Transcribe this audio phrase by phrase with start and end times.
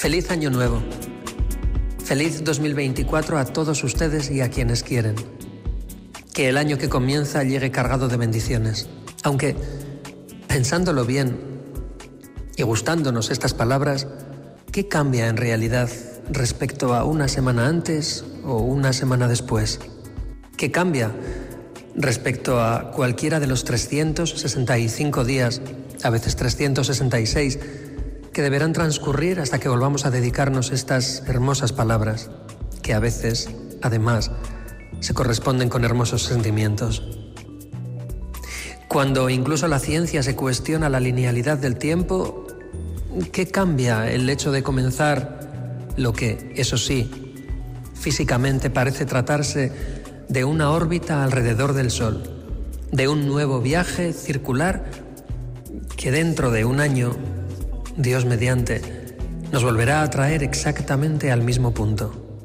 [0.00, 0.82] Feliz Año Nuevo.
[2.02, 5.14] Feliz 2024 a todos ustedes y a quienes quieren.
[6.32, 8.88] Que el año que comienza llegue cargado de bendiciones.
[9.24, 9.54] Aunque,
[10.48, 11.36] pensándolo bien
[12.56, 14.06] y gustándonos estas palabras,
[14.72, 15.90] ¿qué cambia en realidad
[16.30, 19.80] respecto a una semana antes o una semana después?
[20.56, 21.12] ¿Qué cambia
[21.94, 25.60] respecto a cualquiera de los 365 días,
[26.02, 27.58] a veces 366,
[28.32, 32.30] que deberán transcurrir hasta que volvamos a dedicarnos estas hermosas palabras,
[32.82, 33.50] que a veces,
[33.82, 34.30] además,
[35.00, 37.02] se corresponden con hermosos sentimientos.
[38.88, 42.46] Cuando incluso la ciencia se cuestiona la linealidad del tiempo,
[43.32, 47.10] ¿qué cambia el hecho de comenzar lo que, eso sí,
[47.94, 49.72] físicamente parece tratarse
[50.28, 52.22] de una órbita alrededor del Sol,
[52.92, 54.84] de un nuevo viaje circular
[55.96, 57.16] que dentro de un año
[58.02, 58.80] Dios mediante,
[59.52, 62.40] nos volverá a traer exactamente al mismo punto.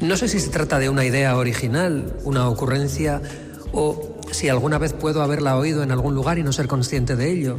[0.00, 3.22] No sé si se trata de una idea original, una ocurrencia,
[3.72, 7.30] o si alguna vez puedo haberla oído en algún lugar y no ser consciente de
[7.30, 7.58] ello.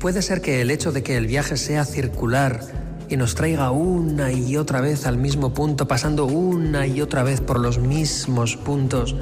[0.00, 2.60] Puede ser que el hecho de que el viaje sea circular
[3.08, 7.40] y nos traiga una y otra vez al mismo punto, pasando una y otra vez
[7.40, 9.14] por los mismos puntos,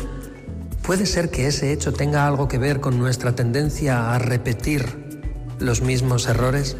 [0.82, 5.01] puede ser que ese hecho tenga algo que ver con nuestra tendencia a repetir
[5.62, 6.76] los mismos errores?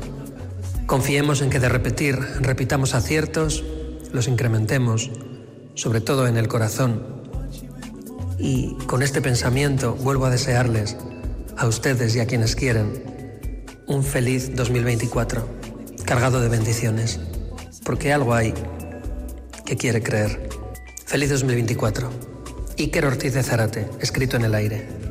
[0.86, 3.64] Confiemos en que de repetir repitamos aciertos,
[4.12, 5.11] los incrementemos,
[5.74, 7.02] sobre todo en el corazón.
[8.39, 10.97] Y con este pensamiento vuelvo a desearles,
[11.56, 15.48] a ustedes y a quienes quieren, un feliz 2024,
[16.05, 17.20] cargado de bendiciones,
[17.84, 18.52] porque algo hay
[19.64, 20.48] que quiere creer.
[21.06, 22.11] Feliz 2024.
[22.78, 25.02] Iker Ortiz de Zarate, escrito en el aire.